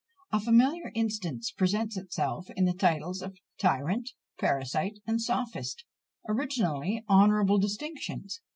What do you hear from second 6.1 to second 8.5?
originally honourable distinctions.